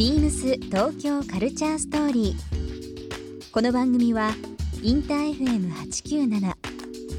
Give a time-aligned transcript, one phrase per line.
[0.00, 3.50] ビームス東京カルチャーストーリー。
[3.52, 4.30] この番組は
[4.82, 6.40] インター FM897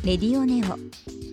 [0.04, 0.80] レディオネオ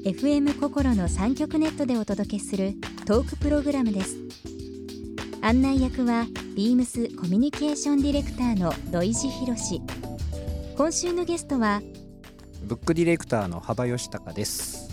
[0.07, 2.75] FM 心の三極ネットでお届けする
[3.07, 4.19] トークプログラムです。
[5.41, 9.81] 案内役はビームスコミュニケーションディレクターの土井博志。
[10.77, 11.81] 今週のゲストは
[12.65, 14.91] ブックディレクターの幅義孝です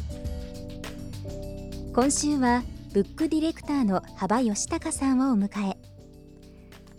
[1.93, 2.63] 今週は
[2.93, 5.84] ブックディレクターの幅義孝さんをお迎え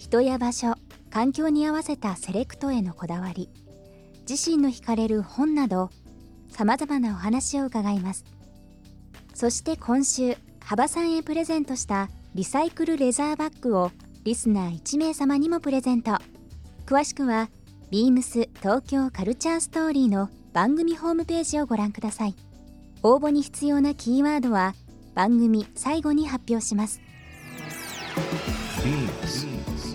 [0.07, 0.77] 人や場所
[1.11, 3.51] 環境に合わせたセレクトへのこだわり
[4.29, 5.91] 自身の惹かれる本など
[6.49, 8.25] さまざまなお話を伺います。
[9.35, 13.91] そして今週幅さんへプレゼントしたリサイクルレザーバッグを
[14.23, 16.13] リスナー1名様にもプレゼント。
[16.87, 17.51] 詳しくは
[17.91, 22.37] ビームス東京カルチャーストーリーの番組ホームページをご覧ください。
[23.03, 24.77] 応募に必要なキーワードは
[25.17, 27.01] 番組最後に発表します。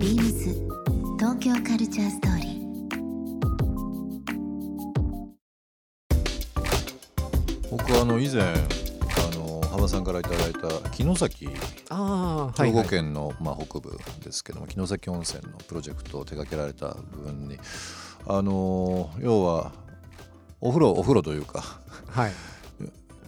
[0.00, 0.48] ビームス
[1.18, 2.60] 東京カルチャーストーリー。
[7.70, 8.54] 僕はあの以前あ
[9.36, 11.50] の幅さんからいただいた城崎
[11.90, 13.90] ああ兵庫県のまあ北部
[14.24, 17.58] ですけども城崎温泉のプロジェクトを手掛けられた部分に
[18.26, 19.72] あの要は
[20.62, 21.62] お風呂お風呂というか
[22.08, 22.32] はい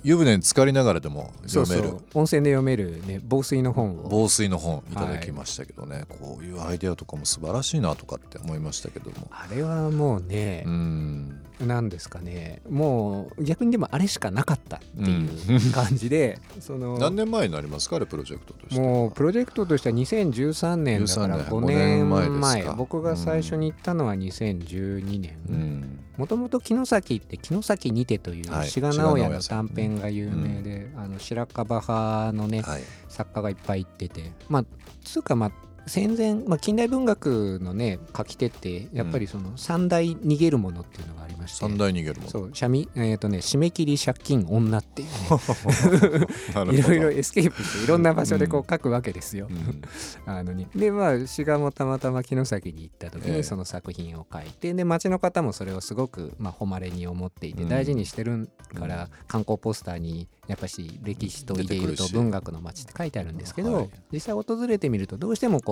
[0.05, 1.97] 湯船に浸かりながらでも読める。
[2.15, 4.07] 温泉で読めるね防水の本を。
[4.11, 9.29] 防水の本いただきましたけどね、こういうアイデアとかも素晴らしいなとかって思いましたけども。
[9.31, 11.41] あれはもうねう、ん。
[11.61, 12.63] なんですかね。
[12.69, 18.87] もう逆にでもあれしかなかったっていう感じで、その何年前になりますかあれプロジェクトとしては。
[18.87, 22.65] もうプロジェクトとしては2013年だから13 5年年5年前。
[22.77, 28.69] 僕が最初に行ったのは2012年、うんもともと城崎って城崎にてというはい。
[28.69, 32.83] 志賀直哉の短編が有名で、あの白樺派のね、はい。
[33.09, 34.31] 作家がいっぱい行ってて。
[34.49, 34.65] まあ
[35.03, 35.53] つうかまあ
[35.87, 42.31] 戦前、まあ、近代文学のね書き手ってやっぱりその三大逃げるものっていうのがありまして、三大逃げるもの。
[42.31, 46.67] そうしゃみえっ、とね締め切り借金女っていう。
[46.73, 49.49] ねいろいろエスケープしていろんな場所でこう書くわけですよ。
[49.51, 49.83] うん。
[50.27, 50.67] あのに。
[50.75, 53.37] でまあ志賀もたまたま城崎に行った時ええ。
[53.39, 57.69] にその作品を書いて、で町の方もそれをすごく、まあ、誉れに思っていてうん。
[57.69, 63.91] 大事にしてるから、観光ポスターにやっぱし歴史とでいうと文学の街って書いてあるんですけど、はい。
[64.13, 65.72] 実際訪れてみるとどうしてもこ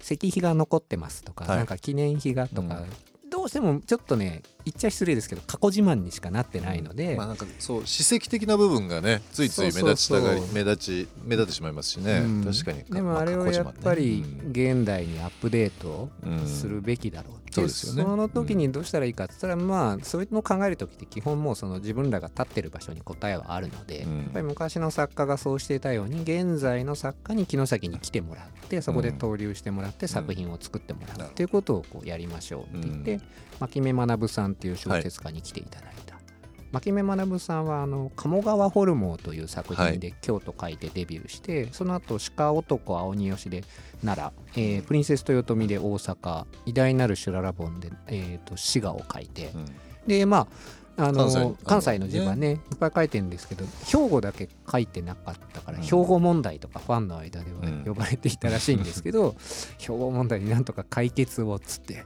[0.00, 1.56] 石碑が残ってますとか、はい。
[1.58, 3.30] なんか記念碑がとか、うん。
[3.30, 12.44] どうしてもちょっとね言っちゃ失礼ですけど過去自慢にしかなってないので、まあなんかそう史跡的な部分がねついつい目立ちたがり目立ち目立ってしまいますしね、うん。
[12.44, 12.84] 確かに。
[12.84, 16.10] でもあれをやっぱり現代にアップデート
[16.46, 18.02] するべきだろうってそうですよね。
[18.02, 24.18] その時にどうしたらいいかって言ったら、まあそういうのを考える時って基本もうその自分らが立ってる場所に答えはあるので、うん。
[24.18, 33.20] やっぱり昔の作家がそうしていたように現在の作家に城崎に来てもらってそこで登竜してもらって作品を作ってもらうっていうことをこうやりましょうって言って、
[33.60, 36.18] 牧目学さんっていう小説家に来ていただいた。
[36.70, 43.64] 牧目学さんはあの鴨川ホルモーという作品で京都書いてデビューして、その後鹿男青鬼吉で
[44.04, 49.52] 奈良、えープリンセス豊臣で大阪偉大なる修羅ラボンで、えー、と滋賀を書いて。
[49.54, 49.66] うん。
[50.06, 50.46] でまあ
[50.98, 52.50] あの関西の字はね。
[52.50, 55.84] いっぱい書いてるんですけど兵庫だけ書いてなかったから、うん。
[55.84, 57.84] 兵庫問題とかファンの間ではうん。
[57.84, 59.36] 呼ばれていたらしいんですけど、
[59.78, 62.04] 兵庫問題になんとか解決をっつって。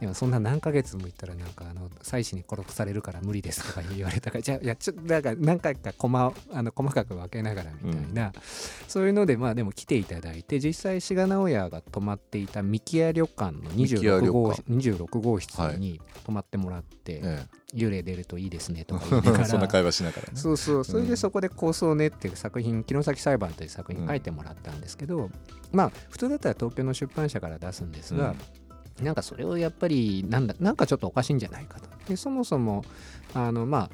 [0.00, 8.32] でもそんな何ヶ月も言ったらなんかあの妻子に殺されるから無理ですとか言われたから じゃあいやちょっとなんか何回か細あの細かく分けながらみたいな、
[8.88, 19.46] そういうのでまあでも来ていただいて実際志賀直哉が泊まっていた三木屋旅館の三木屋26号旅館26号室に泊まってもらって、え幽霊出るといいですねとか言いながえら。
[19.48, 20.28] そんな会話しながらね。
[20.34, 20.84] そうそう。
[20.84, 25.30] それうんでそこで構想を練って作品「城崎裁判」という作品書いてもらったんですけど、
[25.72, 28.34] まあ普通だったら東京の出版社から出すんですが、
[29.02, 31.88] なんかそれをやっぱりなんだなんかちょっとおかしいんじゃないかと。
[32.08, 32.84] でそもそも
[33.34, 33.90] あのまあ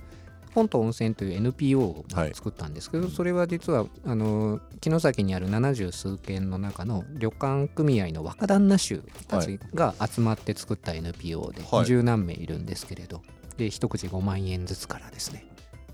[0.54, 2.34] 本と温泉という NPO をはい。
[2.34, 11.84] 作ったんですけど、それは実はあの城崎にある70数軒の中の旅館組合の若旦那衆たちが集まって作った NPO ではい。
[11.84, 13.20] 十何名いるんですけれど、
[13.56, 15.44] で一口5万円ずつからですね。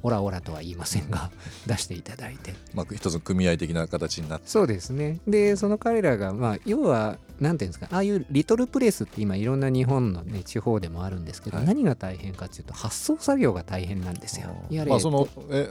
[0.03, 1.31] オラオラとは言いませんが
[1.67, 2.55] 出していただいて。
[2.75, 4.49] まあ一つの組合的な形になって。
[4.49, 5.21] そうですね。
[5.27, 11.67] でその彼らがまあ要はなんていうんですかああいうリトルプレスって今いろんな日本の、ね、地方でもあるんですけど、はい。
[11.67, 14.55] 何が大変かっていうと発送作業が大変なんですよ。
[14.71, 15.69] やれまあそのえ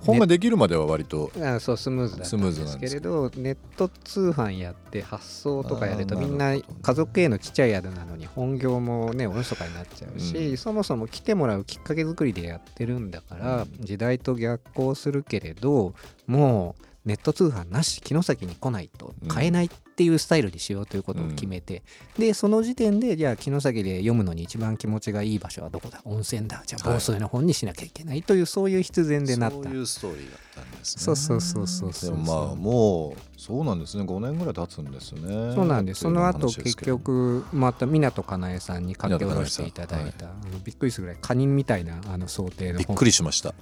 [0.00, 3.30] 本ができるまでは割と、あそうスムーズだったスムーんですズなんですけれど。
[3.36, 10.56] ネット通販やって発送とかやるとみんな家族へのちっちゃい宿なのに本業もねおろそかになっちゃうし、うん。
[10.56, 15.94] そもそも来てもらうきっかけ作りでやってるんだから、うん時代と逆行するけれど
[16.26, 21.84] もうネット通販なし城崎に来ないと買えないっていうスタイルにしようということを決めて、
[22.18, 26.02] でその時点でじゃあ城崎で読むのに一番気持ちがいい場所はどこだ？
[26.04, 26.64] 温泉だ。
[26.66, 26.98] じゃあはい。
[26.98, 29.56] 防水の本にしなきゃいけないという、そういう必然でなった。
[29.56, 31.02] そういうストーリーだったんですね。
[31.02, 34.04] そうそうそうそうそうまあもうそうなんですね。
[34.04, 35.54] 5年ぐらい経つんですね。
[35.54, 36.00] そうなんです。
[36.00, 42.78] その後結局また湊かなえさんに書き下ろしていただいた、あのびっくりするぐらいカニみたいなあの想定の。
[42.78, 43.54] びっくりしました。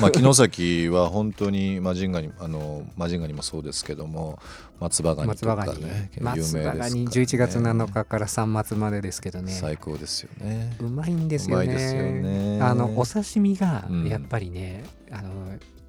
[0.00, 4.38] まあ城崎は本当にマジンガニあのマジンガニもそうですけども
[4.80, 9.52] 松葉ガニとか松葉ガニ、ね有名松葉ガニ11月7日から3月までですけどね。
[9.52, 10.76] 最高ですよね。
[10.80, 11.66] うまいんですよね。
[11.68, 12.60] ですよね。
[12.60, 14.08] あのお刺身がうん。
[14.08, 15.30] やっぱりね、あの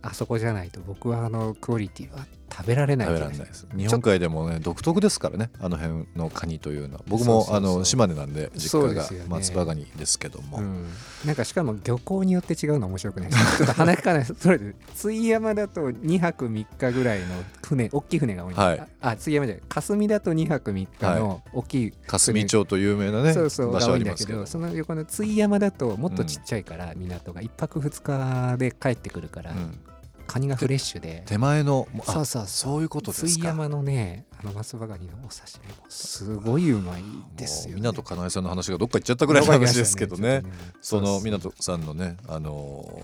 [0.01, 3.67] あそこじゃないと僕はあのクオリティは食べられない食べられないです。
[3.75, 7.01] 日本海でもね独特ですからねあの辺のカニというのは。
[7.07, 10.87] 僕もあの島根なんで実家が松葉ガニですけども、うん、
[11.25, 13.57] なんかしかも漁港によって違うの面白くないですか？
[13.57, 17.25] ちょっと鼻かかないそれで津山だと2泊3日ぐらいの
[17.63, 18.79] 船 大きい船が多いんです、はい。
[18.79, 19.63] ああ津山じゃない。
[19.67, 24.39] 霞だと2泊3日の大きい船、霞町と有名なねそうそう場所ありますけど。
[24.39, 27.41] どその横の津山だともっとちっちゃいから、港が。
[27.41, 29.79] 1泊2日で帰ってくるから、うん
[30.33, 31.21] カニがフレッシュで。
[31.27, 32.81] 手前のそうそうそう。
[32.81, 33.29] いうことですか。
[33.29, 35.67] 津山のねあの松葉ガニのお刺身。
[35.69, 37.03] もすごいうまい
[37.35, 40.41] ですよ、ね、港かなえさんの話がどっか行っちゃったぐらいの話ですけどね。
[40.81, 43.03] その港港さんのねあの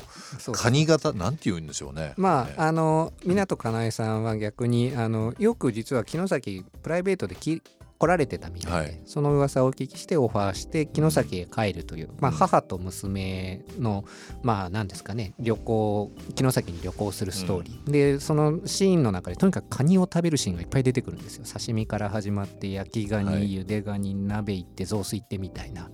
[0.54, 2.16] カニ型なんて言うんでしょうね。
[2.18, 2.56] まね。
[2.58, 7.62] あ、あの湊かなえさんは逆にあのよく実は城崎プライベートでき
[8.00, 9.01] 来られてたみたいで、はい。
[9.06, 12.38] その噂をお聞きしてオファーして城崎へ帰るという、まあ、うん。
[12.38, 14.06] 母と娘の
[14.42, 21.44] まあ何ですかね旅行城崎に旅行するストーリー、でそのシーンの中でとにかくカニを食べるシーンがいっぱい出てくるんですよ。
[21.46, 23.50] 刺身から始まって焼きガニ、はい。
[23.50, 25.92] 茹でガニ鍋行って雑炊行ってみたいな。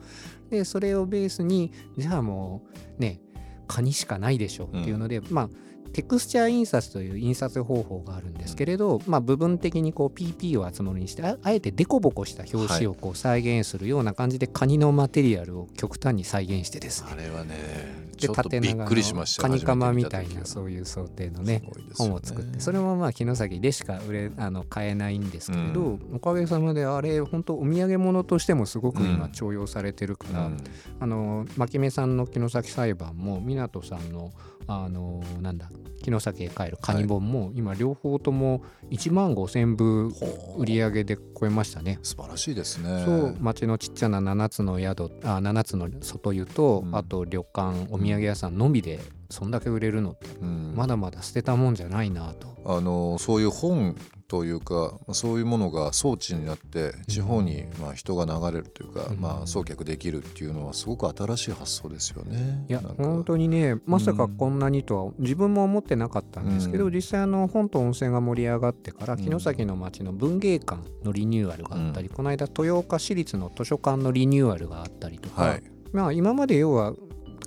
[0.49, 2.61] でそれをベースにじゃあも
[2.99, 3.19] うね
[3.67, 5.49] カニしかないでしょうっていうので、まあ
[5.95, 17.11] テクスチャー印刷という印刷方法があるんですけれど、まあ、部分的にこう PP を集めるにしてああえてデコボコした表紙をこう再現するような感じでカニのマテリアルを極端に再現してですね。
[17.13, 19.41] あれはねでちょっとびっくりしました。
[19.41, 21.63] カニカマみたいなそういう想定のね
[21.97, 22.59] 本を作って。
[22.59, 29.31] それもまあ城崎でしか売れあの買えないんですけれど、うおかげさまであれ本当お土産物としてもすごく今うん。
[29.31, 30.57] 重用されてるから、うん。
[30.99, 34.31] あの牧目さんの城崎裁判も湊さんの
[34.67, 35.69] あのなんだ
[36.03, 41.99] 城崎へ帰るカニ本も、今両方とも1万5,000部ほう売り上げで超えましたね。
[42.03, 43.03] 素晴らしいですね。
[43.05, 52.55] そう町のちっちゃな7つの宿あ7つの外湯と、うんあと旅館お土産屋さんのみでそんだけ売れるのって、うんまだまだ捨てたもんじゃないなと。
[52.65, 53.95] あのそういう本
[54.27, 59.19] というかそういうものが装置になって地方にまあ人が流れるというか、うん。
[59.19, 62.65] まあ、送客できるっていうのはすごく新しい発想ですよね。
[62.67, 66.93] いや本当にねまさかこんなにとは自分も思ってなかったんですけど、うん。
[66.93, 69.19] 実際あの本と温泉が盛り上がってからうん。
[69.19, 76.93] 城崎の町の文芸館のリニューアルがあったり、この間豊岡市立の図書館のリニューアルがあったりとか、はい、まあ今まで要は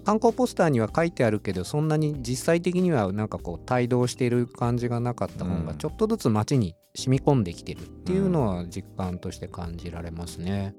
[0.09, 5.77] 観光ポスターには書いてあるけどそんなに実際的にはなんかこう帯同している感じがなかった本がうん。
[5.77, 10.75] ちょっとずつ街に染み込んできてるっていうのは実感として感じられますね。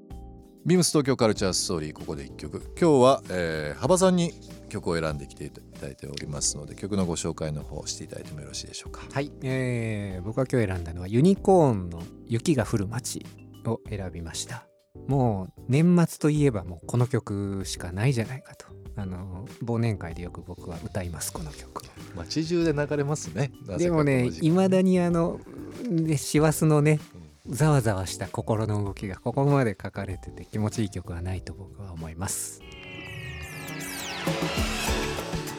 [0.66, 2.60] ビームス東京カルチャーストーリーここで1曲。
[2.76, 4.32] 今日は、えー、幅さんに
[4.68, 9.02] 曲を選んできていただいておりますので曲のご紹介の方していただいてもよろしいでしょうか。
[9.12, 13.24] はい、えー僕が今日選んだのはユニコーンの雪が降る街
[13.64, 14.66] を選びました。
[15.06, 21.82] もう年末といえばもうこの曲しかないじゃないかとあの忘年会でよく僕は歌いますこの曲。
[22.14, 23.52] 街中で流れますね。
[23.78, 25.40] でもねいまだにあの
[25.88, 27.00] ね師走のね
[27.46, 32.60] ざわざわした心の動きがここまで書かれてて気持ちいい曲はないと僕は思います。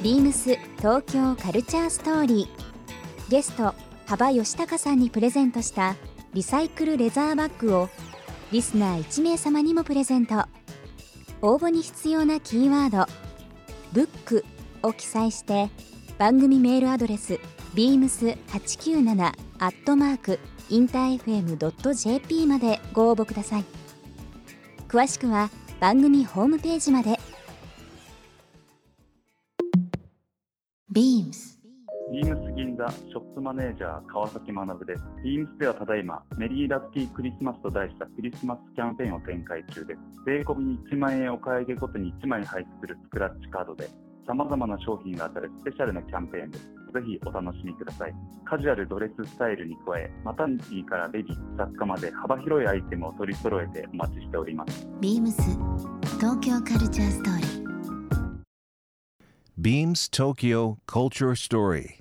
[0.03, 2.71] ビームス東京カルチャーストーリー。
[3.29, 3.73] ゲスト
[4.07, 5.95] 幅義孝さんにプレゼントした
[6.33, 7.89] リサイクルレザーバッグを
[8.51, 10.43] リスナー1名様にもプレゼント
[11.41, 13.11] 応募に必要なキーワード
[13.93, 14.45] 「ブック」
[14.83, 15.69] を記載して
[16.17, 17.39] 番組メールアドレス
[17.73, 23.65] beams897 アットマークインター FM.jp までご応募ください。
[24.87, 27.19] 詳しくは番組ホームページまで。
[32.11, 35.03] ビームス銀ンザショップマネージャー川崎学です。
[35.23, 39.99] ビームスではただいまメリーラッキークリスマスと題したクリスマスキャンペーンを展開中です。
[40.25, 43.87] 税込み1万円お買い上げごとに1枚入ってくるスクラッチカードで
[44.27, 46.65] 様々な商品が当たるスペシャルなキャンペーンです。
[46.65, 48.13] ぜひお楽しみください。
[48.43, 54.85] カジュアルドレススタイルに加え、マタニティからベビー、雑貨まで幅広いアイテムを取り揃えてお待ちしております。
[54.99, 55.41] ビームス
[56.19, 57.61] 東京カルチャーストーリー
[59.57, 62.00] Beams Tokyo Culture Story.